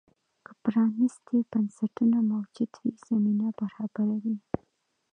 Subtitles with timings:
[0.45, 4.37] که پرانیستي بنسټونه موجود وي، زمینه برابروي.